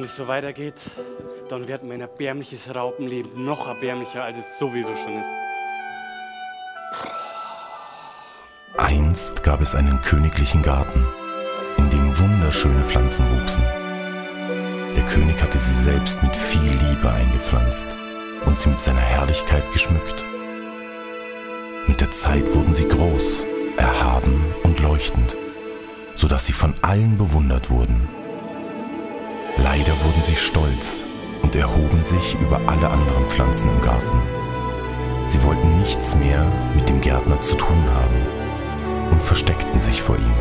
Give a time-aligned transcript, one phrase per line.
[0.00, 0.80] Wenn es so weitergeht,
[1.50, 5.28] dann wird mein erbärmliches Raupenleben noch erbärmlicher, als es sowieso schon ist.
[8.78, 11.06] Einst gab es einen königlichen Garten,
[11.76, 13.62] in dem wunderschöne Pflanzen wuchsen.
[14.96, 17.88] Der König hatte sie selbst mit viel Liebe eingepflanzt
[18.46, 20.24] und sie mit seiner Herrlichkeit geschmückt.
[21.88, 23.44] Mit der Zeit wurden sie groß,
[23.76, 25.36] erhaben und leuchtend,
[26.14, 28.19] sodass sie von allen bewundert wurden.
[29.56, 31.04] Leider wurden sie stolz
[31.42, 34.22] und erhoben sich über alle anderen Pflanzen im Garten.
[35.26, 40.34] Sie wollten nichts mehr mit dem Gärtner zu tun haben und versteckten sich vor ihm.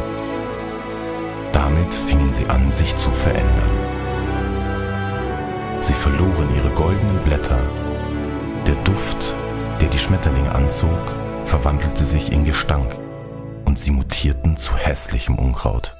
[1.51, 3.69] Damit fingen sie an, sich zu verändern.
[5.81, 7.59] Sie verloren ihre goldenen Blätter.
[8.67, 9.35] Der Duft,
[9.81, 10.89] der die Schmetterlinge anzog,
[11.45, 12.97] verwandelte sich in Gestank
[13.65, 15.98] und sie mutierten zu hässlichem Unkraut.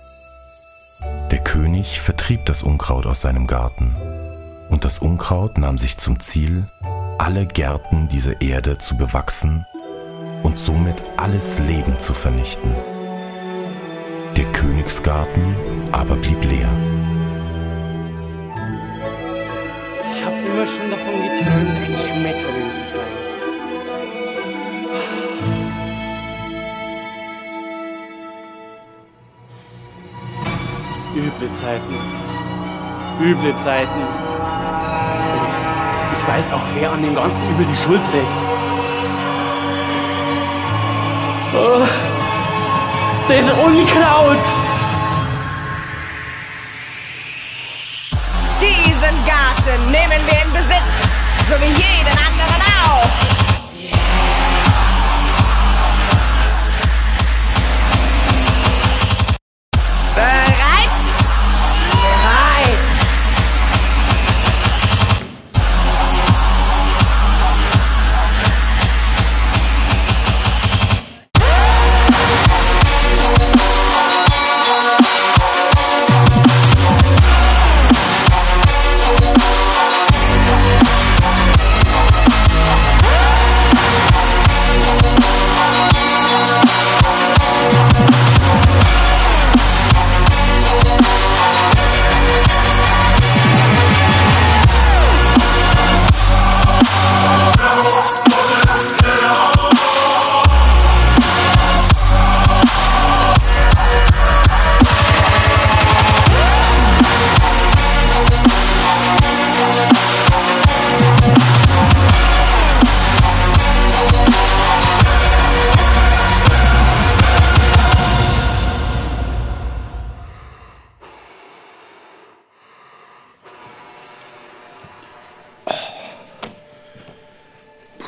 [1.31, 3.95] Der König vertrieb das Unkraut aus seinem Garten
[4.69, 6.67] und das Unkraut nahm sich zum Ziel,
[7.19, 9.66] alle Gärten dieser Erde zu bewachsen
[10.41, 12.73] und somit alles Leben zu vernichten.
[14.38, 15.55] Der Königsgarten
[15.91, 16.69] aber blieb leer.
[20.14, 23.18] Ich habe immer schon davon geträumt, ein Schmetterling zu sein.
[31.19, 31.95] Üble Zeiten.
[33.19, 34.01] Üble Zeiten.
[36.07, 38.25] Und ich weiß auch, wer an dem Ganzen über die Schuld trägt.
[41.53, 41.85] Oh,
[43.27, 44.37] das Unkraut!
[48.61, 50.89] Diesen Garten nehmen wir in Besitz,
[51.49, 52.39] so wie jeden anderen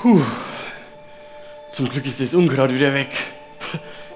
[0.01, 0.19] Puh.
[1.69, 3.09] Zum Glück ist das Unkraut wieder weg.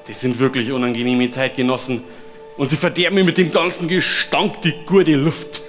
[0.07, 2.03] Das sind wirklich unangenehme Zeitgenossen.
[2.57, 5.61] Und sie verderben mir mit dem ganzen Gestank die gute Luft.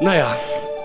[0.00, 0.34] Naja,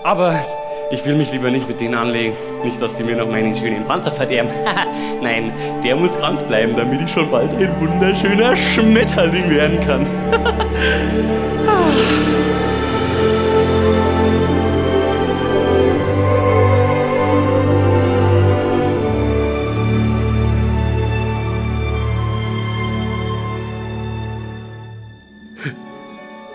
[0.04, 0.44] aber
[0.90, 2.34] ich will mich lieber nicht mit denen anlegen.
[2.64, 4.50] Nicht, dass die mir noch meinen schönen Panzer verderben.
[5.22, 5.52] Nein,
[5.84, 10.06] der muss ganz bleiben, damit ich schon bald ein wunderschöner Schmetterling werden kann.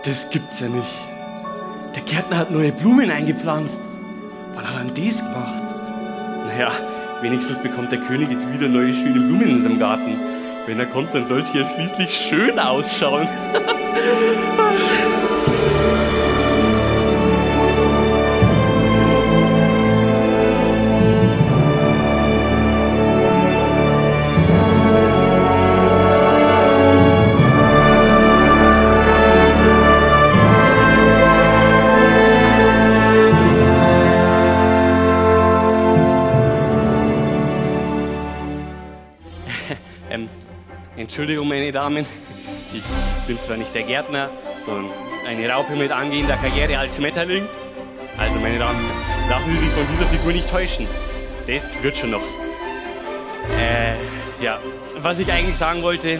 [0.05, 0.85] Das gibt's ja nicht.
[1.95, 3.79] Der Gärtner hat neue Blumen eingepflanzt.
[4.95, 5.63] Das gemacht?
[6.47, 6.71] Naja,
[7.21, 10.17] wenigstens bekommt der König jetzt wieder neue schöne Blumen in seinem Garten.
[10.67, 13.27] Wenn er kommt, dann soll es hier schließlich schön ausschauen.
[43.45, 44.29] zwar nicht der Gärtner,
[44.65, 44.91] sondern
[45.27, 47.45] eine Raupe mit angehender Karriere als Schmetterling.
[48.17, 48.79] Also, meine Damen,
[49.29, 50.87] lassen Sie sich von dieser Figur nicht täuschen.
[51.47, 52.21] Das wird schon noch.
[53.59, 54.59] Äh, ja,
[54.99, 56.19] was ich eigentlich sagen wollte,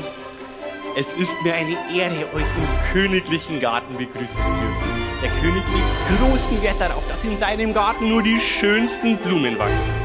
[0.96, 4.94] es ist mir eine Ehre, euch im königlichen Garten begrüßen zu dürfen.
[5.22, 10.04] Der König legt großen Wert darauf, dass in seinem Garten nur die schönsten Blumen wachsen.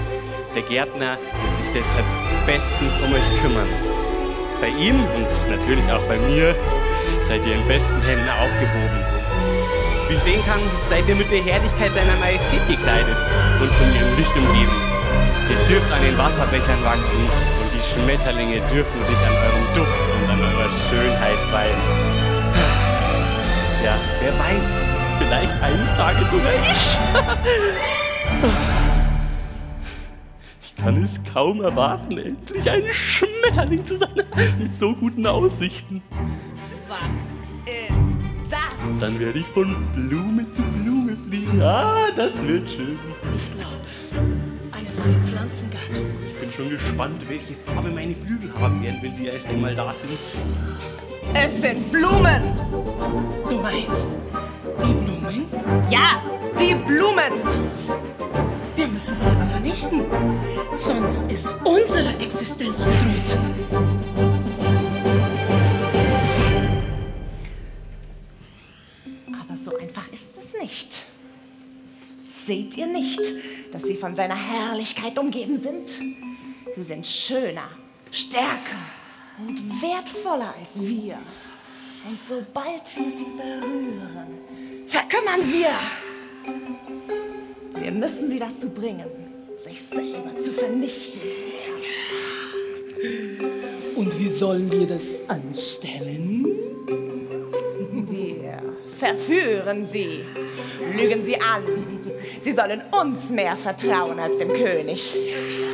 [0.54, 2.06] Der Gärtner wird sich deshalb
[2.46, 3.68] bestens um euch kümmern.
[4.60, 6.54] Bei ihm und natürlich auch bei mir
[7.28, 9.00] seid ihr in besten Händen aufgehoben.
[10.08, 13.16] Wie sehen kann, seid ihr mit der Herrlichkeit seiner Majestät gekleidet
[13.60, 14.72] und von ihrem Licht umgeben.
[15.50, 17.28] Ihr dürft an den Wasserbechern wachsen
[17.60, 21.82] und die Schmetterlinge dürfen sich an eurem Duft und an eurer Schönheit weihen.
[23.84, 24.66] Ja, wer weiß,
[25.18, 26.72] vielleicht eines Tages sogar ich.
[30.62, 34.14] Ich kann es kaum erwarten, endlich ein Schmetterling zu sein
[34.58, 36.02] mit so guten Aussichten.
[36.88, 36.98] Was
[37.66, 38.98] ist das?
[38.98, 41.60] Dann werde ich von Blume zu Blume fliegen.
[41.60, 42.98] Ah, das wird schön.
[43.36, 43.76] Ich glaube,
[44.72, 46.06] eine neue Pflanzengattung.
[46.24, 49.92] Ich bin schon gespannt, welche Farbe meine Flügel haben werden, wenn sie erst einmal da
[49.92, 50.18] sind.
[51.34, 52.56] Es sind Blumen.
[53.50, 54.16] Du meinst,
[54.82, 55.44] die Blumen?
[55.90, 56.22] Ja,
[56.58, 57.34] die Blumen.
[58.76, 60.04] Wir müssen sie aber vernichten.
[60.72, 64.27] Sonst ist unsere Existenz bedroht.
[72.48, 73.20] Seht ihr nicht,
[73.72, 76.00] dass sie von seiner Herrlichkeit umgeben sind?
[76.74, 77.68] Sie sind schöner,
[78.10, 78.86] stärker
[79.46, 81.18] und wertvoller als wir.
[82.08, 84.38] Und sobald wir sie berühren,
[84.86, 85.74] verkümmern wir.
[87.82, 89.10] Wir müssen sie dazu bringen,
[89.58, 91.20] sich selber zu vernichten.
[93.94, 96.46] Und wie sollen wir das anstellen?
[98.08, 100.24] Wir verführen sie,
[100.96, 101.97] lügen sie an.
[102.40, 105.14] Sie sollen uns mehr vertrauen als dem König.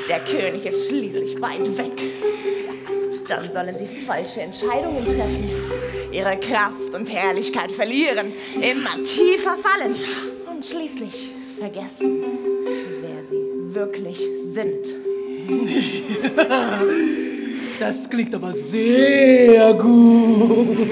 [0.08, 1.93] Der König ist schließlich weit weg.
[3.28, 5.50] Dann sollen sie falsche Entscheidungen treffen,
[6.12, 9.94] ihre Kraft und Herrlichkeit verlieren, immer tiefer fallen
[10.50, 12.22] und schließlich vergessen,
[13.00, 14.20] wer sie wirklich
[14.52, 14.87] sind.
[17.81, 20.88] Das klingt aber sehr gut.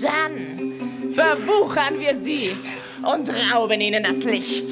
[0.00, 0.72] Dann
[1.14, 2.52] bewuchern wir sie
[3.02, 4.70] und rauben ihnen das Licht.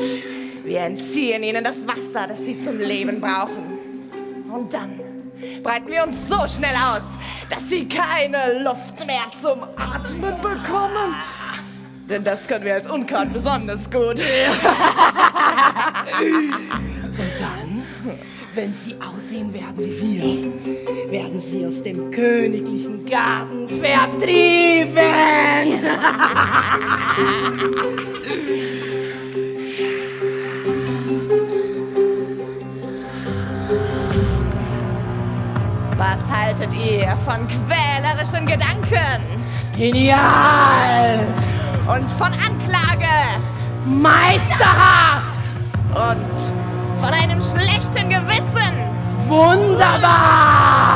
[0.65, 3.79] Wir entziehen ihnen das Wasser, das sie zum Leben brauchen.
[4.53, 5.01] Und dann
[5.63, 7.03] breiten wir uns so schnell aus,
[7.49, 11.15] dass sie keine Luft mehr zum Atmen bekommen.
[12.09, 14.21] Denn das können wir als Unkraut besonders gut.
[18.57, 20.51] Wenn sie aussehen werden wie wir,
[21.11, 24.97] werden sie aus dem königlichen Garten vertrieben.
[35.99, 39.21] Was haltet ihr von quälerischen Gedanken
[39.77, 41.27] Genial!
[41.87, 43.43] und von Anklage
[43.85, 45.27] Meisterhaft!
[45.91, 48.75] und von einem schlechten Gewissen?
[49.29, 50.96] Wunderbar!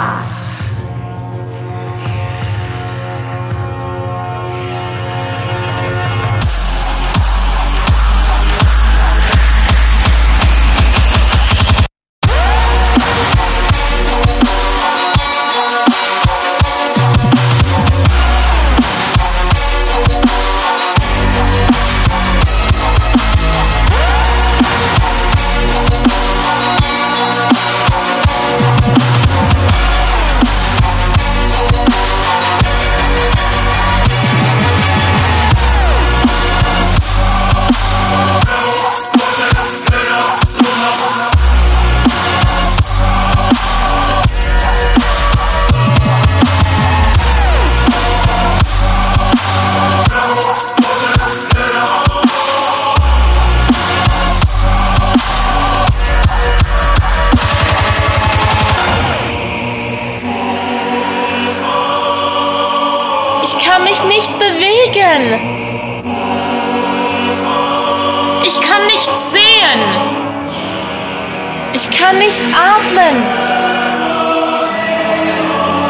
[72.10, 73.22] Kann nicht atmen.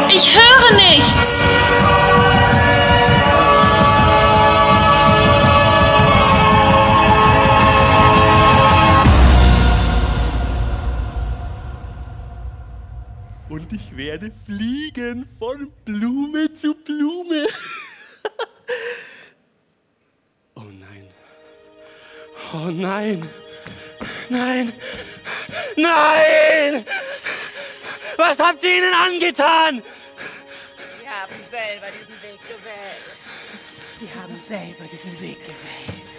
[0.09, 1.45] Ich höre nichts.
[13.49, 17.47] Und ich werde fliegen von Blume zu Blume.
[20.55, 21.07] oh nein.
[22.53, 23.27] Oh nein.
[24.29, 24.71] Nein.
[25.75, 26.85] Nein!
[28.17, 29.81] Was habt ihr ihnen angetan?
[31.01, 33.11] Wir haben selber diesen Weg gewählt.
[33.99, 36.11] Sie haben selber diesen Weg gewählt.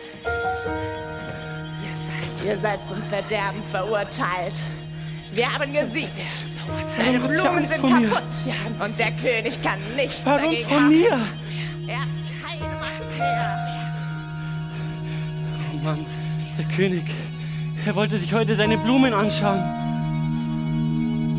[2.44, 4.54] Ihr seid zum Verderben verurteilt.
[5.32, 6.10] Wir haben gesiegt.
[6.98, 8.22] Deine Blumen sind kaputt.
[8.80, 10.88] Und der König kann nichts Warum dagegen von haben.
[10.90, 11.18] mir?
[11.86, 12.08] Er hat
[12.44, 13.58] keine Macht mehr.
[15.72, 16.06] Oh Mann,
[16.58, 17.04] der König.
[17.84, 19.60] Er wollte sich heute seine Blumen anschauen.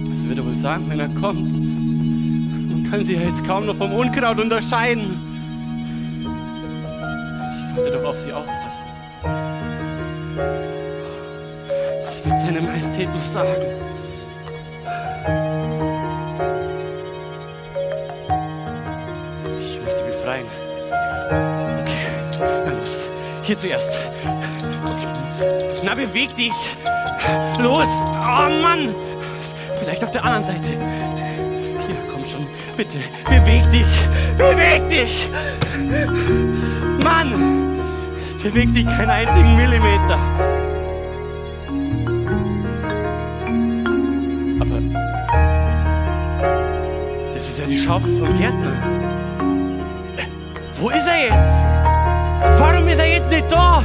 [0.10, 1.52] Was wird er wohl sagen, wenn er kommt?
[1.54, 5.18] Man kann sie ja jetzt kaum noch vom Unkraut unterscheiden.
[7.58, 8.84] Ich sollte doch auf sie aufpassen.
[12.06, 13.64] Was wird seine Majestät noch sagen?
[19.60, 20.48] Ich sie befreien.
[21.82, 22.08] Okay,
[22.66, 23.00] na los.
[23.44, 24.13] Hier zuerst.
[25.96, 26.52] Beweg dich.
[27.60, 27.88] Los.
[27.88, 28.94] Oh Mann.
[29.80, 30.70] Vielleicht auf der anderen Seite.
[30.70, 32.48] Hier, komm schon.
[32.76, 32.98] Bitte,
[33.30, 33.86] beweg dich.
[34.36, 35.30] Beweg dich.
[37.04, 37.78] Mann.
[38.28, 40.18] Es bewegt sich keinen einzigen Millimeter.
[44.60, 44.80] Aber
[47.34, 48.74] das ist ja die Schaufel vom Gärtner.
[50.82, 52.60] Wo ist er jetzt?
[52.60, 53.84] Warum ist er jetzt nicht da?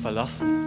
[0.00, 0.59] Verlassen.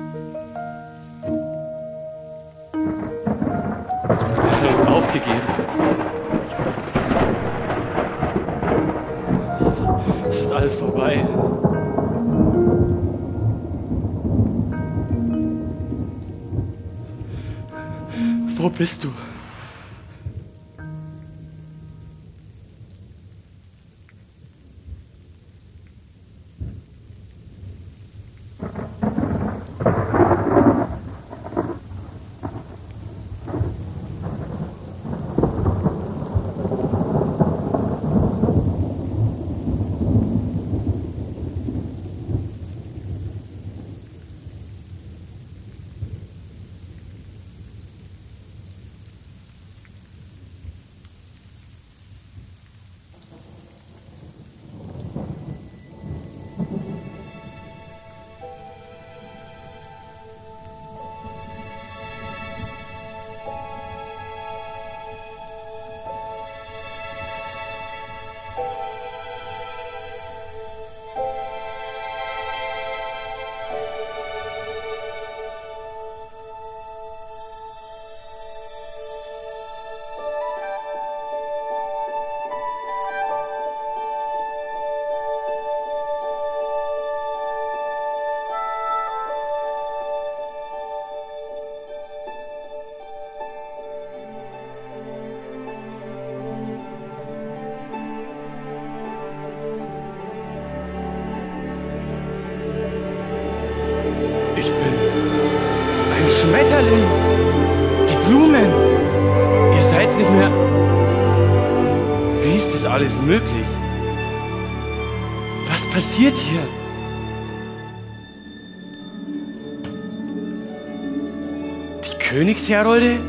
[122.33, 123.19] Königsherolde?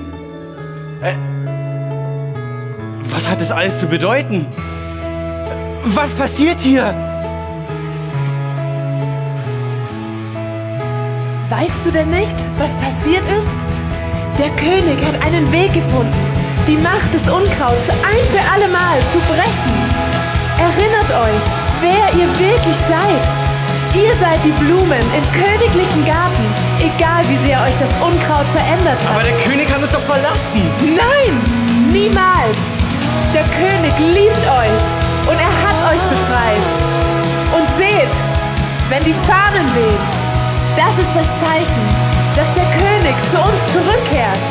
[1.03, 1.13] Äh,
[3.03, 4.47] was hat das alles zu bedeuten?
[5.85, 6.85] Was passiert hier?
[11.51, 13.59] Weißt du denn nicht, was passiert ist?
[14.39, 16.25] Der König hat einen Weg gefunden,
[16.67, 19.75] die Macht des Unkrauts ein für allemal zu brechen.
[20.59, 21.45] Erinnert euch,
[21.83, 24.03] wer ihr wirklich seid.
[24.03, 29.17] Ihr seid die Blumen im königlichen Garten, egal wie sehr euch das Unkraut verändert hat.
[29.17, 30.63] Aber der König hat uns doch verlassen.
[30.85, 31.33] Nein,
[31.91, 32.59] niemals.
[33.33, 34.81] Der König liebt euch
[35.29, 36.65] und er hat euch befreit.
[37.57, 38.13] Und seht,
[38.91, 40.05] wenn die Fahnen wehen,
[40.77, 41.85] das ist das Zeichen,
[42.37, 44.43] dass der König zu uns zurückkehrt.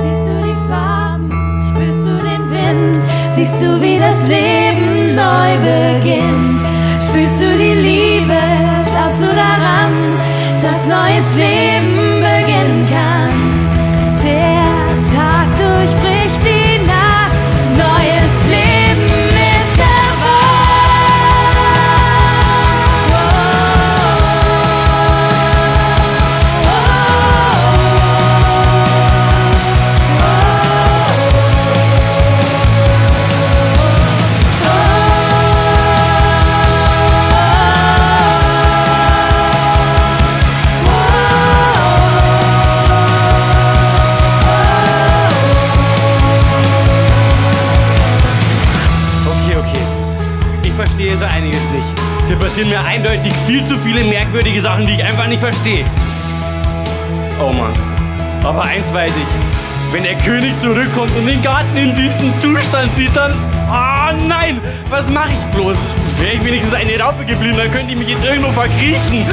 [0.00, 1.30] Siehst du die Farben,
[1.68, 3.02] spürst du den Wind,
[3.36, 6.62] siehst du, wie das Leben neu beginnt.
[7.00, 8.63] Spürst du die Liebe,
[9.24, 9.92] du daran,
[10.60, 11.93] dass neues Leben
[53.94, 55.84] viele merkwürdige Sachen, die ich einfach nicht verstehe.
[57.40, 57.72] Oh Mann.
[58.42, 59.92] Aber eins weiß ich.
[59.94, 63.32] Wenn der König zurückkommt und den Garten in diesem Zustand sieht, dann.
[63.68, 64.60] Oh nein!
[64.90, 65.76] Was mache ich bloß?
[66.18, 69.24] Wäre ich wenigstens eine Raupe geblieben, dann könnte ich mich jetzt irgendwo verkriechen.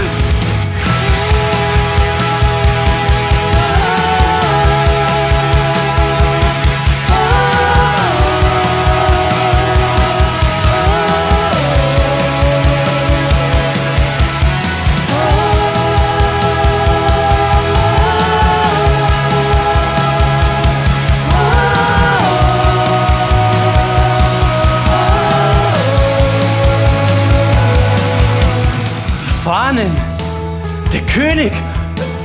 [30.94, 31.54] Der König!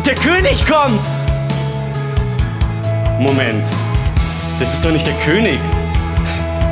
[0.04, 1.00] Der König kommt!
[3.18, 3.64] Moment.
[4.58, 5.58] Das ist doch nicht der König.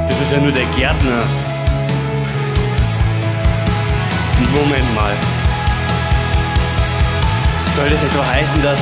[0.08, 1.22] Das ist ja nur der Gärtner.
[4.52, 5.12] Moment mal.
[7.76, 8.78] Soll das etwa heißen, dass,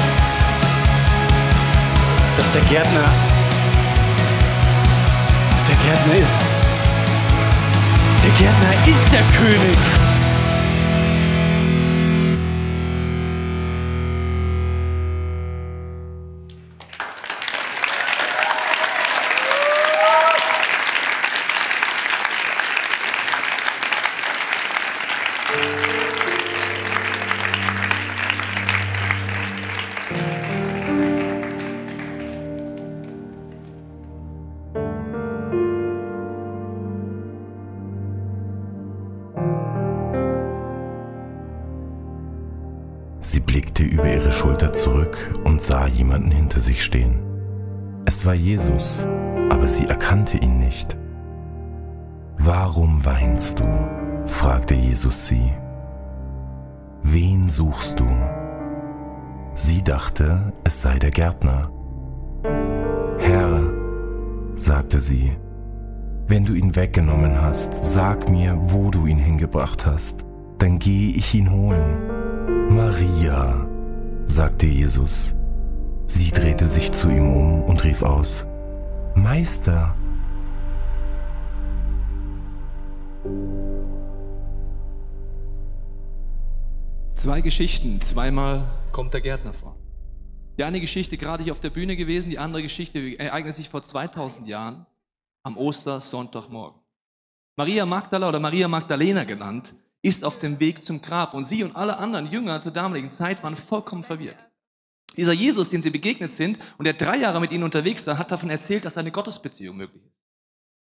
[2.37, 3.09] dass der Gärtner
[5.69, 6.53] der Gärtner ist?
[8.23, 10.02] Der Gärtner ist der König!
[46.33, 47.21] Hinter sich stehen.
[48.05, 49.07] Es war Jesus,
[49.51, 50.97] aber sie erkannte ihn nicht.
[52.39, 53.65] Warum weinst du?
[54.27, 55.53] fragte Jesus sie.
[57.03, 58.07] Wen suchst du?
[59.55, 61.71] Sie dachte, es sei der Gärtner.
[63.19, 63.61] Herr,
[64.57, 65.37] sagte sie,
[66.27, 70.25] wenn du ihn weggenommen hast, sag mir, wo du ihn hingebracht hast,
[70.59, 72.75] dann gehe ich ihn holen.
[72.75, 73.67] Maria,
[74.25, 75.35] sagte Jesus.
[76.15, 78.45] Sie drehte sich zu ihm um und rief aus,
[79.15, 79.97] Meister.
[87.15, 89.75] Zwei Geschichten, zweimal kommt der Gärtner vor.
[90.59, 93.83] Die eine Geschichte gerade hier auf der Bühne gewesen, die andere Geschichte ereignet sich vor
[93.83, 94.85] 2000 Jahren
[95.45, 96.79] am Ostersonntagmorgen.
[97.57, 101.75] Maria Magdala oder Maria Magdalena genannt, ist auf dem Weg zum Grab und sie und
[101.75, 104.52] alle anderen Jünger zur damaligen Zeit waren vollkommen verwirrt.
[105.17, 108.31] Dieser Jesus, den sie begegnet sind und der drei Jahre mit ihnen unterwegs war, hat
[108.31, 110.15] davon erzählt, dass eine Gottesbeziehung möglich ist.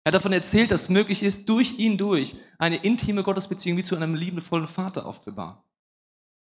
[0.04, 3.84] Er hat davon erzählt, dass es möglich ist, durch ihn durch eine intime Gottesbeziehung wie
[3.84, 5.58] zu einem liebevollen Vater aufzubauen.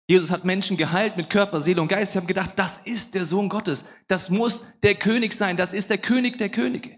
[0.09, 2.13] Jesus hat Menschen geheilt mit Körper, Seele und Geist.
[2.13, 3.85] Sie haben gedacht, das ist der Sohn Gottes.
[4.07, 5.57] Das muss der König sein.
[5.57, 6.97] Das ist der König der Könige.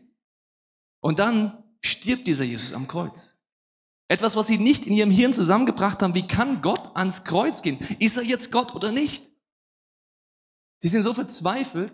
[1.01, 3.35] Und dann stirbt dieser Jesus am Kreuz.
[4.09, 6.15] Etwas, was sie nicht in ihrem Hirn zusammengebracht haben.
[6.15, 7.79] Wie kann Gott ans Kreuz gehen?
[7.99, 9.29] Ist er jetzt Gott oder nicht?
[10.79, 11.93] Sie sind so verzweifelt,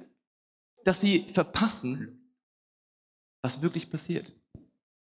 [0.85, 2.31] dass sie verpassen,
[3.43, 4.33] was wirklich passiert.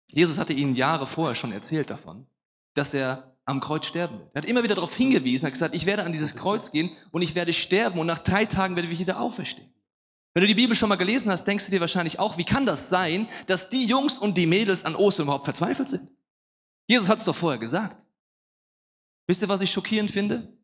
[0.07, 2.27] Jesus hatte ihnen Jahre vorher schon erzählt davon,
[2.75, 4.31] dass er am Kreuz sterben wird.
[4.35, 6.91] Er hat immer wieder darauf hingewiesen, er hat gesagt, ich werde an dieses Kreuz gehen
[7.13, 9.73] und ich werde sterben und nach drei Tagen werde ich wieder auferstehen.
[10.35, 12.67] Wenn du die Bibel schon mal gelesen hast, denkst du dir wahrscheinlich auch, wie kann
[12.67, 16.13] das sein, dass die Jungs und die Mädels an Ostern überhaupt verzweifelt sind?
[16.87, 18.05] Jesus hat es doch vorher gesagt.
[19.27, 20.56] Wisst ihr, was ich schockierend finde?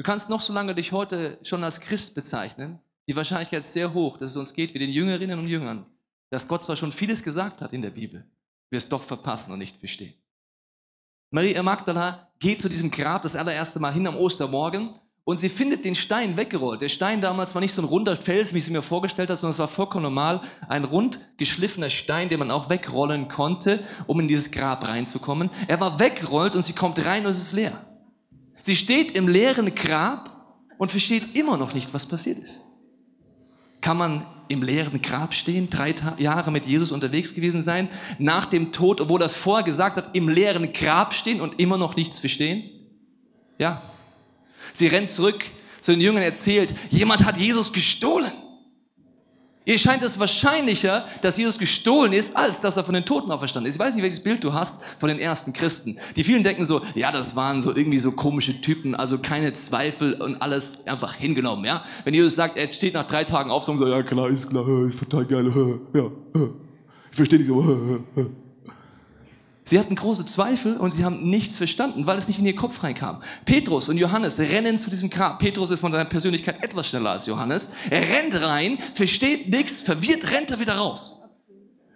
[0.00, 2.78] Du kannst noch so lange dich heute schon als Christ bezeichnen.
[3.06, 5.84] Die Wahrscheinlichkeit ist sehr hoch, dass es uns geht wie den Jüngerinnen und Jüngern,
[6.30, 8.24] dass Gott zwar schon vieles gesagt hat in der Bibel,
[8.70, 10.14] wir es doch verpassen und nicht verstehen.
[11.30, 15.84] Maria Magdala geht zu diesem Grab das allererste Mal hin am Ostermorgen und sie findet
[15.84, 16.80] den Stein weggerollt.
[16.80, 19.52] Der Stein damals war nicht so ein runder Fels, wie sie mir vorgestellt habe, sondern
[19.52, 24.28] es war vollkommen normal, ein rund geschliffener Stein, den man auch wegrollen konnte, um in
[24.28, 25.50] dieses Grab reinzukommen.
[25.68, 27.84] Er war weggerollt und sie kommt rein und es ist leer.
[28.62, 30.30] Sie steht im leeren Grab
[30.78, 32.60] und versteht immer noch nicht, was passiert ist.
[33.80, 38.72] Kann man im leeren Grab stehen, drei Jahre mit Jesus unterwegs gewesen sein, nach dem
[38.72, 42.68] Tod, obwohl das vorher gesagt hat, im leeren Grab stehen und immer noch nichts verstehen?
[43.58, 43.82] Ja.
[44.72, 45.44] Sie rennt zurück
[45.80, 48.32] zu den Jüngern, erzählt, jemand hat Jesus gestohlen.
[49.66, 53.68] Ihr scheint es wahrscheinlicher, dass Jesus gestohlen ist, als dass er von den Toten auferstanden
[53.68, 53.74] ist.
[53.74, 55.98] Ich weiß nicht, welches Bild du hast von den ersten Christen.
[56.16, 60.14] Die vielen denken so, ja, das waren so irgendwie so komische Typen, also keine Zweifel
[60.14, 61.84] und alles einfach hingenommen, ja.
[62.04, 64.98] Wenn Jesus sagt, er steht nach drei Tagen auf, so, ja klar, ist klar, ist
[64.98, 65.52] total geil,
[65.94, 66.10] ja,
[67.10, 68.04] ich verstehe nicht so.
[69.70, 72.82] Sie hatten große Zweifel und sie haben nichts verstanden, weil es nicht in ihr Kopf
[72.82, 73.22] reinkam.
[73.44, 75.38] Petrus und Johannes rennen zu diesem Grab.
[75.38, 77.70] Petrus ist von seiner Persönlichkeit etwas schneller als Johannes.
[77.88, 81.20] Er rennt rein, versteht nichts, verwirrt, rennt er wieder raus.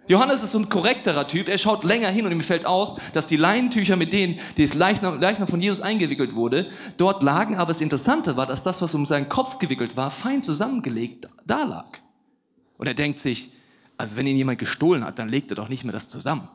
[0.07, 1.49] Johannes ist so ein korrekterer Typ.
[1.49, 5.19] Er schaut länger hin und ihm fällt aus, dass die Leinentücher, mit denen das Leichnam,
[5.19, 7.57] Leichnam von Jesus eingewickelt wurde, dort lagen.
[7.57, 11.65] Aber das Interessante war, dass das, was um seinen Kopf gewickelt war, fein zusammengelegt da
[11.65, 11.97] lag.
[12.77, 13.51] Und er denkt sich,
[13.97, 16.47] also wenn ihn jemand gestohlen hat, dann legt er doch nicht mehr das zusammen.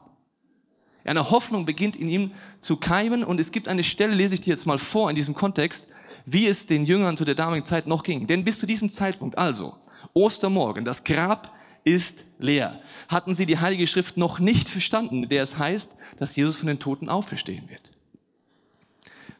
[1.04, 4.50] Eine Hoffnung beginnt in ihm zu keimen und es gibt eine Stelle, lese ich dir
[4.50, 5.86] jetzt mal vor in diesem Kontext,
[6.26, 8.26] wie es den Jüngern zu der damaligen Zeit noch ging.
[8.26, 9.74] Denn bis zu diesem Zeitpunkt, also
[10.12, 15.56] Ostermorgen, das Grab ist leer, hatten sie die Heilige Schrift noch nicht verstanden, der es
[15.56, 17.90] heißt, dass Jesus von den Toten auferstehen wird.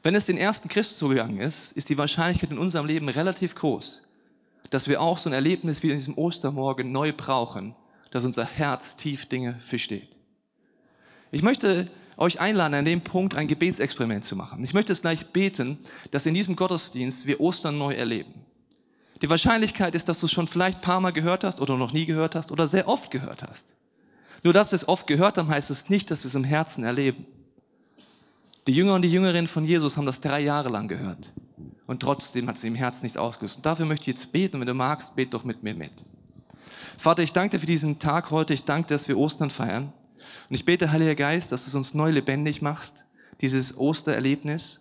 [0.02, 4.02] Wenn es den ersten Christ zugegangen ist, ist die Wahrscheinlichkeit in unserem Leben relativ groß,
[4.70, 7.74] dass wir auch so ein Erlebnis wie in diesem Ostermorgen neu brauchen,
[8.10, 10.19] dass unser Herz tief Dinge versteht.
[11.30, 14.62] Ich möchte euch einladen, an dem Punkt ein Gebetsexperiment zu machen.
[14.62, 15.78] Ich möchte es gleich beten,
[16.10, 18.34] dass in diesem Gottesdienst wir Ostern neu erleben.
[19.22, 21.92] Die Wahrscheinlichkeit ist, dass du es schon vielleicht ein paar Mal gehört hast oder noch
[21.92, 23.74] nie gehört hast oder sehr oft gehört hast.
[24.42, 26.84] Nur dass wir es oft gehört haben, heißt es nicht, dass wir es im Herzen
[26.84, 27.26] erleben.
[28.66, 31.32] Die Jünger und die Jüngerinnen von Jesus haben das drei Jahre lang gehört.
[31.86, 33.56] Und trotzdem hat sie im Herzen nichts ausgelöst.
[33.56, 34.60] Und dafür möchte ich jetzt beten.
[34.60, 35.92] Wenn du magst, bet doch mit mir mit.
[36.96, 38.54] Vater, ich danke dir für diesen Tag heute.
[38.54, 39.92] Ich danke dass wir Ostern feiern.
[40.48, 43.04] Und ich bete, Heiliger Geist, dass du es uns neu lebendig machst,
[43.40, 44.80] dieses Ostererlebnis,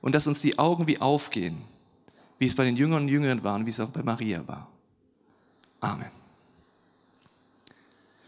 [0.00, 1.62] und dass uns die Augen wie aufgehen,
[2.38, 4.68] wie es bei den Jüngern und Jüngern war und wie es auch bei Maria war.
[5.80, 6.10] Amen.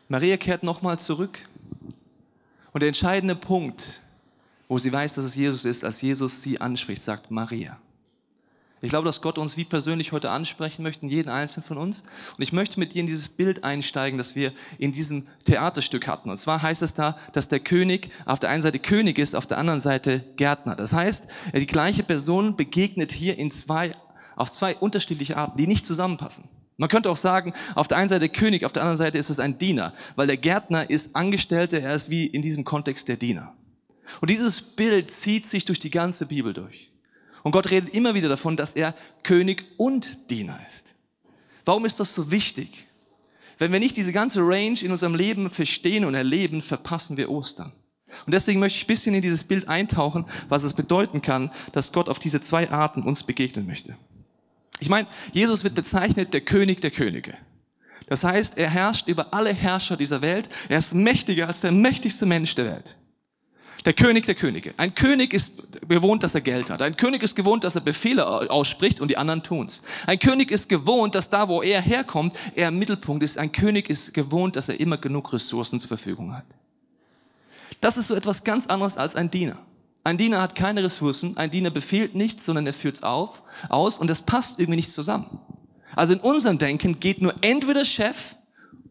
[0.08, 1.38] Maria kehrt nochmal zurück.
[2.72, 4.02] Und der entscheidende Punkt,
[4.68, 7.78] wo sie weiß, dass es Jesus ist, als Jesus sie anspricht, sagt Maria.
[8.80, 12.02] Ich glaube, dass Gott uns wie persönlich heute ansprechen möchte, jeden einzelnen von uns.
[12.36, 16.30] Und ich möchte mit dir in dieses Bild einsteigen, das wir in diesem Theaterstück hatten.
[16.30, 19.46] Und zwar heißt es da, dass der König auf der einen Seite König ist, auf
[19.46, 20.76] der anderen Seite Gärtner.
[20.76, 23.96] Das heißt, die gleiche Person begegnet hier in zwei,
[24.36, 26.44] auf zwei unterschiedliche Arten, die nicht zusammenpassen.
[26.76, 29.40] Man könnte auch sagen, auf der einen Seite König, auf der anderen Seite ist es
[29.40, 33.52] ein Diener, weil der Gärtner ist Angestellter, er ist wie in diesem Kontext der Diener.
[34.20, 36.92] Und dieses Bild zieht sich durch die ganze Bibel durch.
[37.48, 40.92] Und Gott redet immer wieder davon, dass er König und Diener ist.
[41.64, 42.88] Warum ist das so wichtig?
[43.56, 47.72] Wenn wir nicht diese ganze Range in unserem Leben verstehen und erleben, verpassen wir Ostern.
[48.26, 51.90] Und deswegen möchte ich ein bisschen in dieses Bild eintauchen, was es bedeuten kann, dass
[51.90, 53.96] Gott auf diese zwei Arten uns begegnen möchte.
[54.78, 57.32] Ich meine, Jesus wird bezeichnet der König der Könige.
[58.08, 60.50] Das heißt, er herrscht über alle Herrscher dieser Welt.
[60.68, 62.98] Er ist mächtiger als der mächtigste Mensch der Welt.
[63.84, 64.74] Der König der Könige.
[64.76, 65.52] Ein König ist
[65.88, 66.82] gewohnt, dass er Geld hat.
[66.82, 69.82] Ein König ist gewohnt, dass er Befehle ausspricht und die anderen tun's.
[70.06, 73.38] Ein König ist gewohnt, dass da, wo er herkommt, er im Mittelpunkt ist.
[73.38, 76.44] Ein König ist gewohnt, dass er immer genug Ressourcen zur Verfügung hat.
[77.80, 79.58] Das ist so etwas ganz anderes als ein Diener.
[80.02, 84.08] Ein Diener hat keine Ressourcen, ein Diener befehlt nichts, sondern er führt's auf, aus und
[84.08, 85.38] das passt irgendwie nicht zusammen.
[85.94, 88.36] Also in unserem Denken geht nur entweder Chef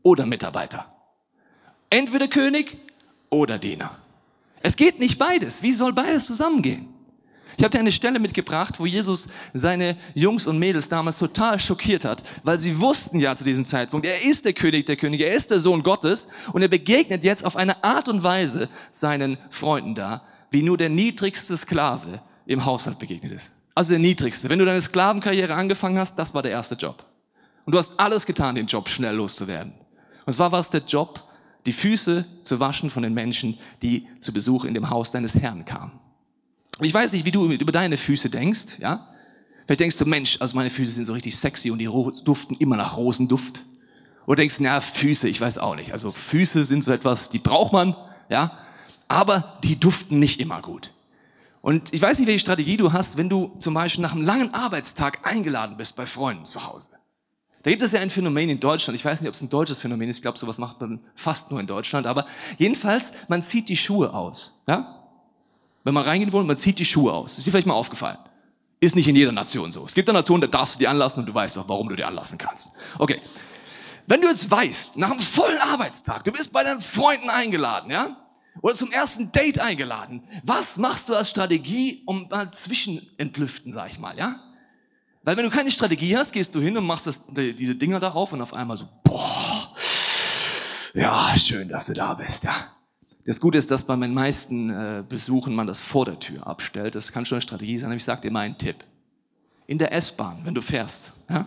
[0.03, 0.85] oder Mitarbeiter.
[1.89, 2.77] Entweder König
[3.29, 3.97] oder Diener.
[4.61, 5.61] Es geht nicht beides.
[5.61, 6.87] Wie soll beides zusammengehen?
[7.57, 12.05] Ich habe dir eine Stelle mitgebracht, wo Jesus seine Jungs und Mädels damals total schockiert
[12.05, 15.33] hat, weil sie wussten ja zu diesem Zeitpunkt, er ist der König der Könige, er
[15.33, 19.95] ist der Sohn Gottes und er begegnet jetzt auf eine Art und Weise seinen Freunden
[19.95, 23.51] da, wie nur der niedrigste Sklave im Haushalt begegnet ist.
[23.73, 24.49] Also der niedrigste.
[24.49, 27.05] Wenn du deine Sklavenkarriere angefangen hast, das war der erste Job.
[27.65, 29.73] Und du hast alles getan, den Job schnell loszuwerden.
[30.25, 31.26] Und zwar war es der Job,
[31.67, 35.65] die Füße zu waschen von den Menschen, die zu Besuch in dem Haus deines Herrn
[35.65, 35.91] kamen.
[36.81, 39.09] Ich weiß nicht, wie du über deine Füße denkst, ja?
[39.65, 41.89] Vielleicht denkst du, Mensch, also meine Füße sind so richtig sexy und die
[42.23, 43.63] duften immer nach Rosenduft.
[44.25, 45.91] Oder denkst, na, Füße, ich weiß auch nicht.
[45.91, 47.95] Also Füße sind so etwas, die braucht man,
[48.29, 48.57] ja?
[49.09, 50.93] Aber die duften nicht immer gut.
[51.61, 54.53] Und ich weiß nicht, welche Strategie du hast, wenn du zum Beispiel nach einem langen
[54.53, 56.91] Arbeitstag eingeladen bist bei Freunden zu Hause.
[57.63, 58.97] Da gibt es ja ein Phänomen in Deutschland.
[58.97, 60.17] Ich weiß nicht, ob es ein deutsches Phänomen ist.
[60.17, 62.07] Ich glaube, sowas macht man fast nur in Deutschland.
[62.07, 62.25] Aber
[62.57, 64.51] jedenfalls, man zieht die Schuhe aus.
[64.67, 65.03] Ja?
[65.83, 67.37] Wenn man reingehen will, man zieht die Schuhe aus.
[67.37, 68.17] Ist dir vielleicht mal aufgefallen?
[68.79, 69.85] Ist nicht in jeder Nation so.
[69.85, 71.95] Es gibt eine Nation, da darfst du die anlassen und du weißt auch, warum du
[71.95, 72.69] die anlassen kannst.
[72.99, 73.21] Okay.
[74.05, 78.15] Wenn du jetzt weißt, nach einem vollen Arbeitstag, du bist bei deinen Freunden eingeladen, ja?
[78.61, 80.23] Oder zum ersten Date eingeladen.
[80.43, 84.39] Was machst du als Strategie, um mal zwischenentlüften, sag ich mal, ja?
[85.27, 88.11] Weil wenn du keine Strategie hast, gehst du hin und machst das, diese Dinger da
[88.11, 89.75] auf und auf einmal so, boah,
[90.93, 92.69] ja, schön, dass du da bist, ja.
[93.25, 96.95] Das Gute ist, dass bei meinen meisten äh, Besuchen man das vor der Tür abstellt.
[96.95, 98.77] Das kann schon eine Strategie sein, aber ich sage dir mal einen Tipp.
[99.65, 101.45] In der S-Bahn, wenn du fährst, ja,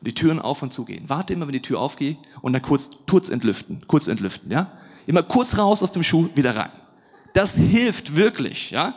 [0.00, 2.90] die Türen auf und zu gehen, warte immer, wenn die Tür aufgeht und dann kurz,
[3.08, 4.72] kurz entlüften, kurz entlüften, ja.
[5.06, 6.72] Immer kurz raus aus dem Schuh, wieder rein.
[7.32, 8.96] Das hilft wirklich, ja.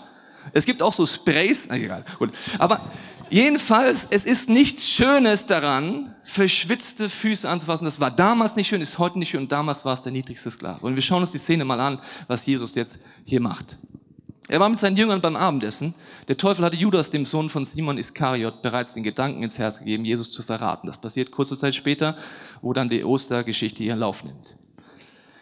[0.53, 2.31] Es gibt auch so Sprays, na egal, gut.
[2.57, 2.89] Aber
[3.31, 7.85] jedenfalls, es ist nichts Schönes daran, verschwitzte Füße anzufassen.
[7.85, 10.51] Das war damals nicht schön, ist heute nicht schön und damals war es der niedrigste
[10.51, 10.85] Sklave.
[10.85, 13.77] Und wir schauen uns die Szene mal an, was Jesus jetzt hier macht.
[14.47, 15.95] Er war mit seinen Jüngern beim Abendessen.
[16.27, 20.03] Der Teufel hatte Judas, dem Sohn von Simon Iskariot, bereits den Gedanken ins Herz gegeben,
[20.03, 20.87] Jesus zu verraten.
[20.87, 22.17] Das passiert kurze Zeit später,
[22.61, 24.57] wo dann die Ostergeschichte ihren Lauf nimmt.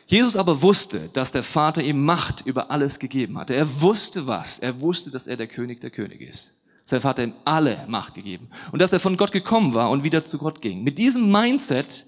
[0.05, 3.55] Jesus aber wusste, dass der Vater ihm Macht über alles gegeben hatte.
[3.55, 4.59] Er wusste was.
[4.59, 6.51] Er wusste, dass er der König der Könige ist.
[6.89, 8.49] Sein Vater ihm alle Macht gegeben.
[8.71, 10.83] Und dass er von Gott gekommen war und wieder zu Gott ging.
[10.83, 12.05] Mit diesem Mindset,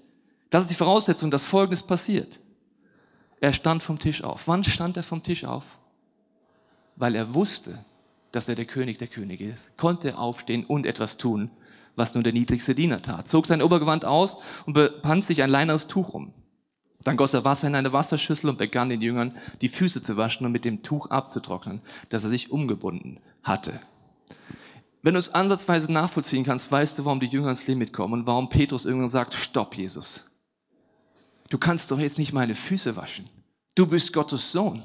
[0.50, 2.40] das ist die Voraussetzung, dass Folgendes passiert.
[3.40, 4.46] Er stand vom Tisch auf.
[4.46, 5.78] Wann stand er vom Tisch auf?
[6.96, 7.84] weil er wusste,
[8.30, 11.50] dass er der König der Könige ist, konnte aufstehen und etwas tun,
[11.96, 13.28] was nur der niedrigste Diener tat.
[13.28, 16.32] Zog sein Obergewand aus und band sich ein leineres Tuch um.
[17.04, 20.46] Dann goss er Wasser in eine Wasserschüssel und begann den Jüngern die Füße zu waschen
[20.46, 23.80] und mit dem Tuch abzutrocknen, das er sich umgebunden hatte.
[25.02, 28.26] Wenn du es ansatzweise nachvollziehen kannst, weißt du, warum die Jünger ins Limit kommen und
[28.26, 30.24] warum Petrus irgendwann sagt, stopp, Jesus.
[31.50, 33.28] Du kannst doch jetzt nicht meine Füße waschen.
[33.74, 34.82] Du bist Gottes Sohn.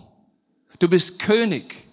[0.80, 1.88] Du bist König.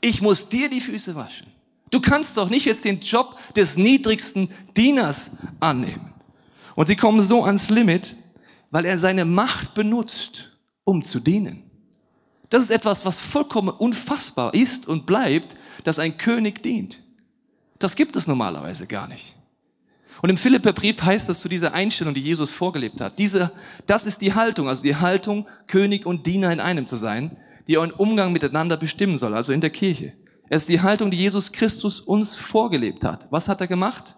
[0.00, 1.46] Ich muss dir die Füße waschen.
[1.90, 6.12] Du kannst doch nicht jetzt den Job des niedrigsten Dieners annehmen.
[6.74, 8.14] Und sie kommen so ans Limit,
[8.70, 10.50] weil er seine Macht benutzt,
[10.84, 11.62] um zu dienen.
[12.50, 16.98] Das ist etwas, was vollkommen unfassbar ist und bleibt, dass ein König dient.
[17.78, 19.34] Das gibt es normalerweise gar nicht.
[20.20, 23.18] Und im Philipperbrief heißt das zu dieser Einstellung, die Jesus vorgelebt hat.
[23.18, 23.52] Diese,
[23.86, 27.36] das ist die Haltung, also die Haltung, König und Diener in einem zu sein
[27.68, 30.14] die euren Umgang miteinander bestimmen soll, also in der Kirche.
[30.48, 33.28] Es ist die Haltung, die Jesus Christus uns vorgelebt hat.
[33.30, 34.16] Was hat er gemacht?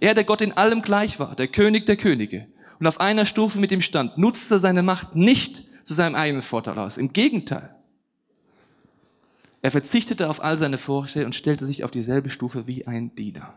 [0.00, 2.46] Er, der Gott in allem gleich war, der König der Könige
[2.80, 6.78] und auf einer Stufe mit ihm stand, nutzte seine Macht nicht zu seinem eigenen Vorteil
[6.78, 6.96] aus.
[6.96, 7.74] Im Gegenteil.
[9.62, 13.54] Er verzichtete auf all seine Vorstellungen und stellte sich auf dieselbe Stufe wie ein Diener.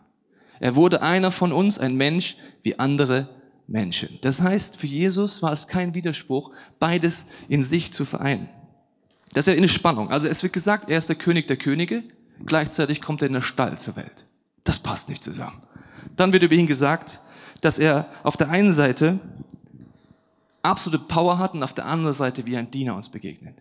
[0.60, 3.30] Er wurde einer von uns, ein Mensch wie andere
[3.68, 4.20] Menschen.
[4.22, 8.50] Das heißt, für Jesus war es kein Widerspruch, beides in sich zu vereinen.
[9.34, 10.10] Das ist ja eine Spannung.
[10.10, 12.04] Also es wird gesagt, er ist der König der Könige,
[12.46, 14.26] gleichzeitig kommt er in der Stall zur Welt.
[14.64, 15.62] Das passt nicht zusammen.
[16.16, 17.20] Dann wird über ihn gesagt,
[17.62, 19.20] dass er auf der einen Seite
[20.64, 23.56] absolute Power hat und auf der anderen Seite wie ein Diener uns begegnet.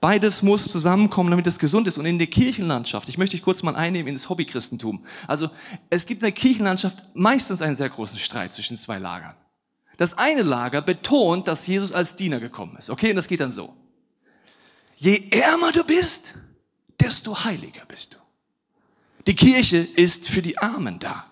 [0.00, 1.98] Beides muss zusammenkommen, damit es gesund ist.
[1.98, 5.04] Und in der Kirchenlandschaft, ich möchte dich kurz mal einnehmen ins Hobbychristentum.
[5.26, 5.50] Also
[5.90, 9.34] es gibt in der Kirchenlandschaft meistens einen sehr großen Streit zwischen zwei Lagern.
[9.98, 12.88] Das eine Lager betont, dass Jesus als Diener gekommen ist.
[12.88, 13.76] Okay, und das geht dann so.
[14.96, 16.34] Je ärmer du bist,
[16.98, 18.18] desto heiliger bist du.
[19.26, 21.26] Die Kirche ist für die Armen da.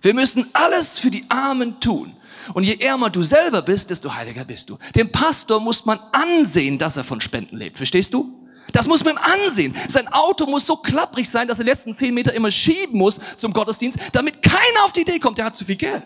[0.00, 2.16] Wir müssen alles für die Armen tun.
[2.54, 4.78] Und je ärmer du selber bist, desto heiliger bist du.
[4.94, 7.76] Dem Pastor muss man ansehen, dass er von Spenden lebt.
[7.76, 8.42] Verstehst du?
[8.72, 9.76] Das muss man ihm ansehen.
[9.88, 13.18] Sein Auto muss so klapprig sein, dass er die letzten zehn Meter immer schieben muss
[13.36, 16.04] zum Gottesdienst, damit keiner auf die Idee kommt, der hat zu viel Geld.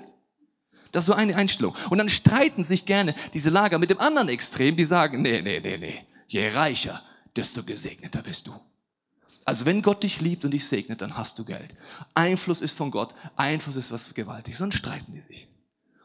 [0.93, 1.75] Das ist so eine Einstellung.
[1.91, 5.61] Und dann streiten sich gerne diese Lager mit dem anderen Extrem, die sagen, nee, nee,
[5.61, 6.07] nee, nee.
[6.27, 7.03] Je reicher,
[7.37, 8.55] desto gesegneter bist du.
[9.45, 11.77] Also wenn Gott dich liebt und dich segnet, dann hast du Geld.
[12.15, 14.57] Einfluss ist von Gott, Einfluss ist was gewaltig.
[14.57, 15.49] Sonst streiten die sich.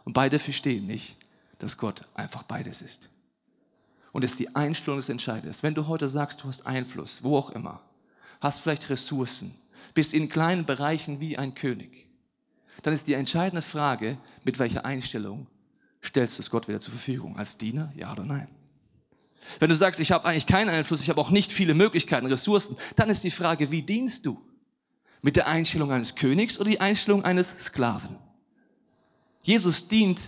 [0.04, 1.18] Und beide verstehen nicht,
[1.60, 3.10] dass Gott einfach beides ist.
[4.12, 5.56] Und es ist die Einstellung des Entscheidenden.
[5.62, 7.82] Wenn du heute sagst, du hast Einfluss, wo auch immer,
[8.42, 9.56] hast vielleicht Ressourcen,
[9.94, 12.08] bist in kleinen Bereichen wie ein König,
[12.84, 15.48] dann ist die entscheidende Frage, mit welcher Einstellung
[16.04, 17.38] stellst du es Gott wieder zur Verfügung?
[17.38, 18.48] Als Diener, ja oder nein?
[19.60, 22.78] Wenn du sagst, ich habe eigentlich keinen Einfluss, ich habe auch nicht viele Möglichkeiten, Ressourcen,
[22.96, 24.40] dann ist die Frage, wie dienst du?
[25.22, 28.18] Mit der Einstellung eines Königs oder die Einstellung eines Sklaven?
[29.42, 30.20] Jesus dient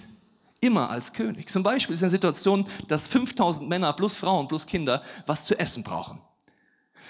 [0.60, 1.50] immer als König.
[1.50, 5.84] Zum Beispiel ist eine Situation, dass 5000 Männer plus Frauen plus Kinder was zu essen
[5.84, 6.20] brauchen.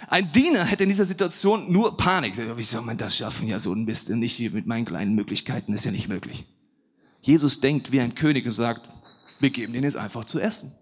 [0.10, 2.36] Ein Diener hätte in dieser Situation nur Panik.
[2.36, 3.48] Wie soll man das schaffen?
[3.48, 6.46] Ja, so ein bisschen nicht mit meinen kleinen Möglichkeiten ist ja nicht möglich.
[7.22, 8.90] Jesus denkt wie ein König und sagt,
[9.40, 10.74] wir geben denen jetzt einfach zu essen.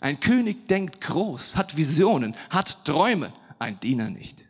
[0.00, 3.32] Ein König denkt groß, hat Visionen, hat Träume.
[3.58, 4.44] Ein Diener nicht.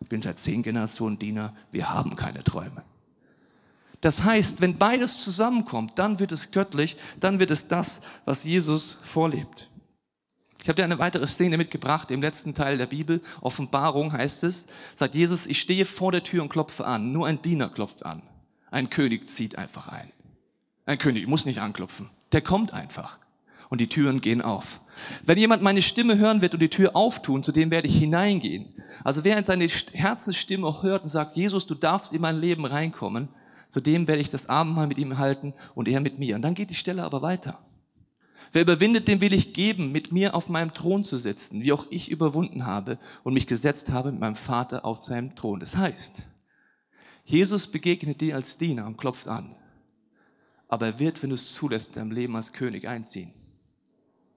[0.00, 2.82] Ich bin seit zehn Generationen Diener, wir haben keine Träume.
[4.00, 8.96] Das heißt, wenn beides zusammenkommt, dann wird es göttlich, dann wird es das, was Jesus
[9.02, 9.68] vorlebt.
[10.62, 13.22] Ich habe dir eine weitere Szene mitgebracht im letzten Teil der Bibel.
[13.40, 17.12] Offenbarung heißt es, sagt Jesus, ich stehe vor der Tür und klopfe an.
[17.12, 18.22] Nur ein Diener klopft an.
[18.70, 20.12] Ein König zieht einfach ein.
[20.84, 22.10] Ein König muss nicht anklopfen.
[22.32, 23.18] Der kommt einfach
[23.70, 24.80] und die Türen gehen auf.
[25.24, 28.74] Wenn jemand meine Stimme hören wird und die Tür auftun, zu dem werde ich hineingehen.
[29.02, 33.28] Also wer seine Herzensstimme hört und sagt, Jesus, du darfst in mein Leben reinkommen,
[33.70, 36.36] zu dem werde ich das Abendmahl mit ihm halten und er mit mir.
[36.36, 37.58] Und dann geht die Stelle aber weiter.
[38.52, 41.86] Wer überwindet, dem will ich geben, mit mir auf meinem Thron zu sitzen, wie auch
[41.90, 45.60] ich überwunden habe und mich gesetzt habe mit meinem Vater auf seinem Thron.
[45.60, 46.22] Das heißt,
[47.24, 49.54] Jesus begegnet dir als Diener und klopft an.
[50.66, 53.32] Aber er wird, wenn du es zulässt, in deinem Leben als König einziehen.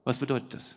[0.04, 0.76] Was bedeutet das?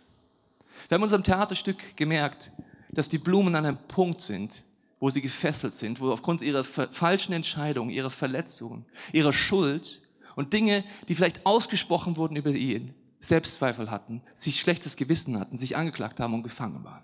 [0.87, 2.51] Wir haben in unserem Theaterstück gemerkt,
[2.91, 4.63] dass die Blumen an einem Punkt sind,
[4.99, 10.01] wo sie gefesselt sind, wo aufgrund ihrer falschen Entscheidungen, ihrer Verletzungen, ihrer Schuld
[10.36, 15.75] und Dinge, die vielleicht ausgesprochen wurden über ihn, Selbstzweifel hatten, sich schlechtes Gewissen hatten, sich
[15.75, 17.03] angeklagt haben und gefangen waren.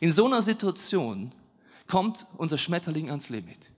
[0.00, 1.34] In so einer Situation
[1.86, 3.70] kommt unser Schmetterling ans Limit.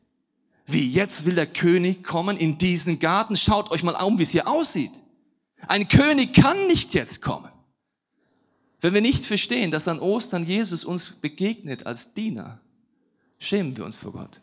[0.67, 3.37] Wie jetzt will der König kommen in diesen Garten?
[3.37, 5.03] Schaut euch mal um, wie es hier aussieht.
[5.69, 7.51] Ein König kann nicht jetzt kommen.
[8.81, 12.61] Wenn wir nicht verstehen, dass an Ostern Jesus uns begegnet als Diener,
[13.39, 14.41] schämen wir uns vor Gott.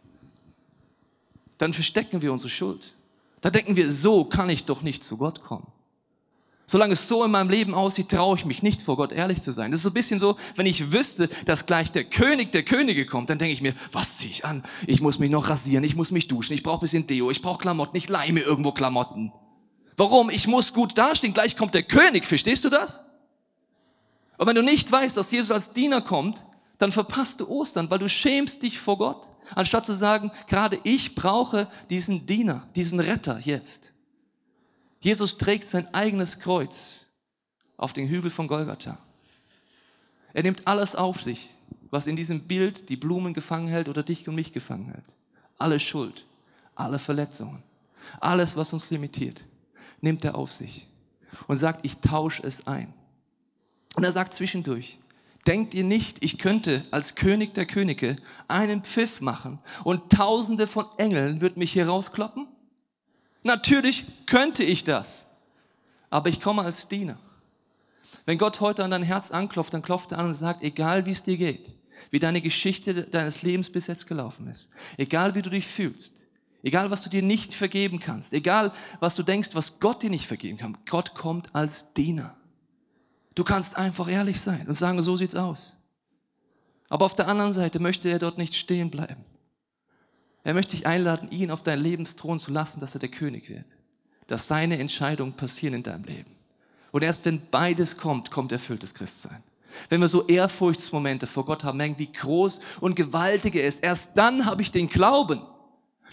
[1.57, 2.93] Dann verstecken wir unsere Schuld.
[3.41, 5.67] Da denken wir, so kann ich doch nicht zu Gott kommen.
[6.65, 9.51] Solange es so in meinem Leben aussieht, traue ich mich nicht vor Gott ehrlich zu
[9.51, 9.71] sein.
[9.71, 13.05] Das ist so ein bisschen so, wenn ich wüsste, dass gleich der König der Könige
[13.05, 14.63] kommt, dann denke ich mir, was ziehe ich an?
[14.87, 17.41] Ich muss mich noch rasieren, ich muss mich duschen, ich brauche ein bisschen Deo, ich
[17.41, 19.33] brauche Klamotten, ich leih mir irgendwo Klamotten.
[19.97, 20.29] Warum?
[20.29, 23.01] Ich muss gut dastehen, gleich kommt der König, verstehst du das?
[24.37, 26.45] Und wenn du nicht weißt, dass Jesus als Diener kommt,
[26.83, 31.15] dann verpasst du Ostern, weil du schämst dich vor Gott, anstatt zu sagen, gerade ich
[31.15, 33.93] brauche diesen Diener, diesen Retter jetzt.
[34.99, 37.05] Jesus trägt sein eigenes Kreuz
[37.77, 38.97] auf den Hügel von Golgatha.
[40.33, 41.51] Er nimmt alles auf sich,
[41.89, 45.05] was in diesem Bild die Blumen gefangen hält oder dich und mich gefangen hält.
[45.57, 46.25] Alle Schuld,
[46.75, 47.63] alle Verletzungen,
[48.19, 49.41] alles, was uns limitiert,
[50.01, 50.85] nimmt er auf sich
[51.47, 52.93] und sagt, ich tausche es ein.
[53.95, 54.99] Und er sagt zwischendurch,
[55.47, 60.85] denkt ihr nicht, ich könnte als König der Könige einen Pfiff machen und tausende von
[60.97, 62.47] Engeln würden mich hier rauskloppen?
[63.43, 65.25] Natürlich könnte ich das,
[66.09, 67.17] aber ich komme als Diener.
[68.25, 71.11] Wenn Gott heute an dein Herz anklopft, dann klopft er an und sagt, egal wie
[71.11, 71.75] es dir geht,
[72.09, 76.27] wie deine Geschichte deines Lebens bis jetzt gelaufen ist, egal wie du dich fühlst,
[76.63, 80.25] egal was du dir nicht vergeben kannst, egal was du denkst, was Gott dir nicht
[80.25, 82.37] vergeben kann, Gott kommt als Diener.
[83.35, 85.77] Du kannst einfach ehrlich sein und sagen, so sieht's aus.
[86.89, 89.25] Aber auf der anderen Seite möchte er dort nicht stehen bleiben.
[90.43, 93.65] Er möchte dich einladen, ihn auf deinen Lebensthron zu lassen, dass er der König wird.
[94.27, 96.31] Dass seine Entscheidungen passieren in deinem Leben.
[96.91, 99.41] Und erst wenn beides kommt, kommt erfülltes Christsein.
[99.89, 104.11] Wenn wir so Ehrfurchtsmomente vor Gott haben, merken, wie groß und gewaltig er ist, erst
[104.15, 105.41] dann habe ich den Glauben,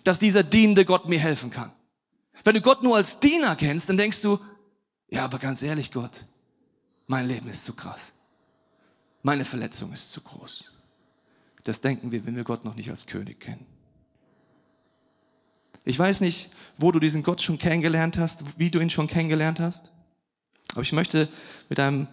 [0.04, 1.72] dass dieser dienende Gott mir helfen kann.
[2.44, 4.38] Wenn du Gott nur als Diener kennst, dann denkst du,
[5.10, 6.24] ja, aber ganz ehrlich, Gott,
[7.10, 8.12] mein Leben ist zu krass.
[9.24, 10.70] Meine Verletzung ist zu groß.
[11.64, 13.66] Das denken wir, wenn wir Gott noch nicht als König kennen.
[15.84, 19.58] Ich weiß nicht, wo du diesen Gott schon kennengelernt hast, wie du ihn schon kennengelernt
[19.58, 19.90] hast.
[20.70, 21.28] Aber ich möchte
[21.68, 22.06] mit einem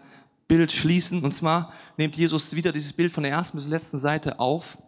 [0.47, 1.23] Bild schließen.
[1.23, 4.79] Und zwar nimmt Jesus wieder dieses Bild von der ersten bis letzten Seite auf.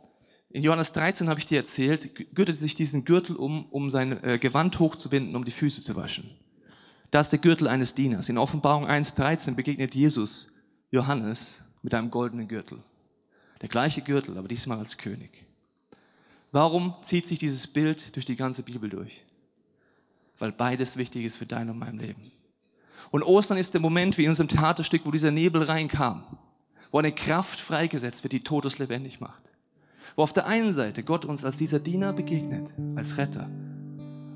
[0.49, 4.39] In Johannes 13 habe ich dir erzählt, gürtet sich diesen Gürtel um, um sein äh,
[4.39, 6.31] Gewand hochzubinden, um die Füße zu waschen.
[7.11, 8.29] Das ist der Gürtel eines Dieners.
[8.29, 10.49] In Offenbarung 1.13 begegnet Jesus
[10.91, 12.79] Johannes mit einem goldenen Gürtel.
[13.61, 15.45] Der gleiche Gürtel, aber diesmal als König.
[16.51, 19.23] Warum zieht sich dieses Bild durch die ganze Bibel durch?
[20.37, 22.31] Weil beides wichtig ist für dein und mein Leben.
[23.11, 26.23] Und Ostern ist der Moment, wie in unserem Theaterstück, wo dieser Nebel reinkam,
[26.91, 29.43] wo eine Kraft freigesetzt wird, die Todes lebendig macht.
[30.15, 33.49] Wo auf der einen Seite Gott uns als dieser Diener begegnet, als Retter,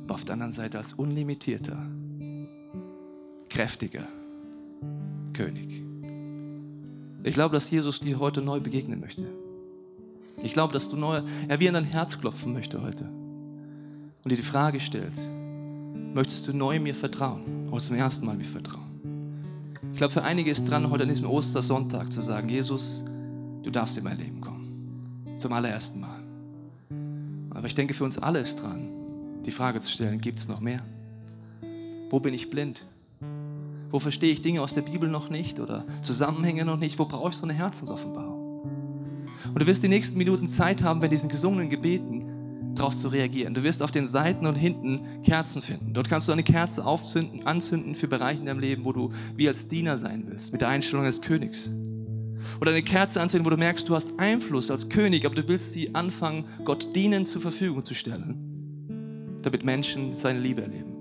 [0.03, 1.87] aber auf der anderen Seite als unlimitierter,
[3.53, 4.07] kräftiger
[5.33, 5.83] König.
[7.23, 9.27] Ich glaube, dass Jesus dir heute neu begegnen möchte.
[10.41, 13.05] Ich glaube, dass du neu, er wie an dein Herz klopfen möchte heute
[14.23, 15.13] und dir die Frage stellt,
[16.15, 18.89] möchtest du neu mir vertrauen oder zum ersten Mal mir vertrauen?
[19.91, 23.05] Ich glaube, für einige ist dran, heute an diesem Ostersonntag zu sagen, Jesus,
[23.61, 25.35] du darfst in mein Leben kommen.
[25.37, 26.23] Zum allerersten Mal.
[27.51, 28.89] Aber ich denke, für uns alle ist dran,
[29.45, 30.81] die Frage zu stellen, gibt es noch mehr?
[32.09, 32.83] Wo bin ich blind?
[33.93, 36.97] Wo verstehe ich Dinge aus der Bibel noch nicht oder Zusammenhänge noch nicht?
[36.97, 38.63] Wo brauche ich so eine Herzensoffenbarung?
[39.53, 43.53] Und du wirst die nächsten Minuten Zeit haben, bei diesen gesungenen Gebeten darauf zu reagieren.
[43.53, 45.93] Du wirst auf den Seiten und hinten Kerzen finden.
[45.93, 49.47] Dort kannst du eine Kerze aufzünden, anzünden für Bereiche in deinem Leben, wo du wie
[49.47, 51.69] als Diener sein willst, mit der Einstellung des Königs.
[52.59, 55.71] Oder eine Kerze anzünden, wo du merkst, du hast Einfluss als König, aber du willst
[55.71, 60.92] sie anfangen, Gott dienen zur Verfügung zu stellen, damit Menschen seine Liebe erleben.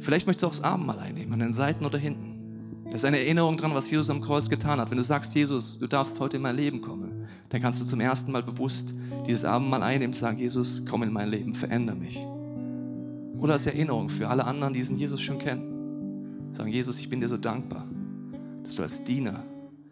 [0.00, 2.40] Vielleicht möchtest du auch das Abendmahl einnehmen, an den Seiten oder hinten.
[2.86, 4.90] Das ist eine Erinnerung daran, was Jesus am Kreuz getan hat.
[4.90, 8.00] Wenn du sagst, Jesus, du darfst heute in mein Leben kommen, dann kannst du zum
[8.00, 8.92] ersten Mal bewusst
[9.26, 12.18] dieses Abendmahl einnehmen und sagen, Jesus, komm in mein Leben, verändere mich.
[13.38, 16.48] Oder als Erinnerung für alle anderen, die diesen Jesus schon kennen.
[16.50, 17.86] Sagen, Jesus, ich bin dir so dankbar,
[18.64, 19.44] dass du als Diener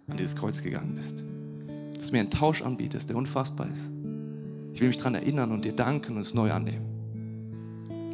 [0.08, 1.22] an dieses Kreuz gegangen bist.
[1.94, 3.92] Dass du mir einen Tausch anbietest, der unfassbar ist.
[4.72, 6.97] Ich will mich daran erinnern und dir danken und es neu annehmen.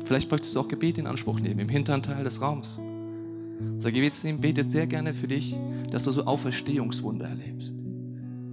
[0.04, 2.78] Vielleicht möchtest du auch Gebet in Anspruch nehmen, im hinteren Teil des Raums.
[3.58, 5.56] Unser Gebetsteam betet sehr gerne für dich,
[5.90, 7.74] dass du so Auferstehungswunder erlebst,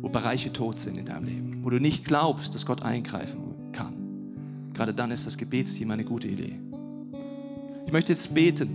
[0.01, 3.39] wo Bereiche tot sind in deinem Leben, wo du nicht glaubst, dass Gott eingreifen
[3.73, 3.93] kann.
[4.73, 6.57] Gerade dann ist das Gebetsteam eine gute Idee.
[7.85, 8.69] Ich möchte jetzt beten.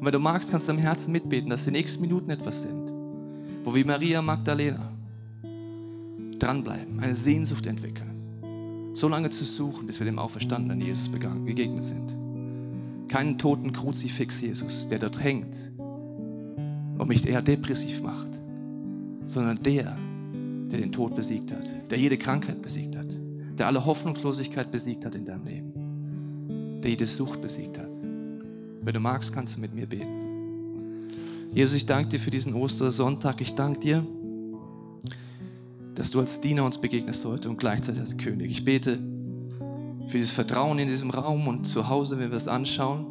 [0.00, 2.92] Und wenn du magst, kannst du im Herzen mitbeten, dass die nächsten Minuten etwas sind,
[3.62, 4.90] wo wir Maria Magdalena
[6.38, 8.17] dranbleiben, eine Sehnsucht entwickeln,
[8.92, 12.16] so lange zu suchen, bis wir dem auferstandenen Jesus begegnet sind.
[13.08, 15.56] Keinen toten Kruzifix Jesus, der dort hängt
[16.98, 18.38] und mich eher depressiv macht,
[19.24, 19.96] sondern der,
[20.70, 23.16] der den Tod besiegt hat, der jede Krankheit besiegt hat,
[23.58, 27.96] der alle Hoffnungslosigkeit besiegt hat in deinem Leben, der jede Sucht besiegt hat.
[28.82, 30.28] Wenn du magst, kannst du mit mir beten.
[31.52, 33.40] Jesus, ich danke dir für diesen Ostersonntag.
[33.40, 34.06] Ich danke dir,
[35.98, 38.52] dass du als Diener uns begegnest heute und gleichzeitig als König.
[38.52, 39.00] Ich bete
[40.06, 43.04] für dieses Vertrauen in diesem Raum und zu Hause, wenn wir es anschauen,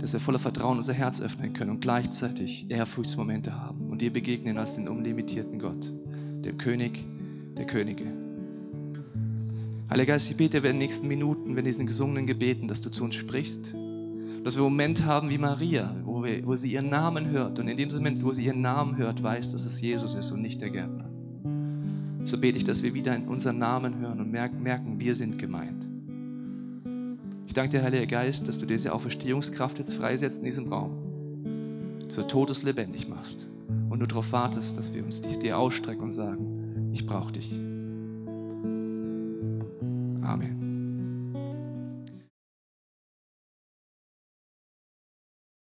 [0.00, 4.58] dass wir voller Vertrauen unser Herz öffnen können und gleichzeitig Ehrfurchtsmomente haben und dir begegnen
[4.58, 5.92] als den unlimitierten Gott,
[6.44, 7.06] dem König
[7.56, 8.06] der Könige.
[9.88, 13.04] Heiliger Geist, ich bete in den nächsten Minuten, wenn diesen gesungenen Gebeten, dass du zu
[13.04, 13.72] uns sprichst,
[14.42, 17.68] dass wir einen Moment haben wie Maria, wo, wir, wo sie ihren Namen hört und
[17.68, 20.60] in dem Moment, wo sie ihren Namen hört, weiß, dass es Jesus ist und nicht
[20.60, 21.13] der Gärtner.
[22.24, 25.88] So bete ich, dass wir wieder in unseren Namen hören und merken, wir sind gemeint.
[27.46, 30.96] Ich danke dir, Heiliger Geist, dass du diese Auferstehungskraft jetzt freisetzt in diesem Raum.
[32.08, 33.46] Dass du Todes lebendig machst
[33.90, 37.52] und du darauf wartest, dass wir uns dir ausstrecken und sagen, ich brauche dich.
[40.22, 40.63] Amen.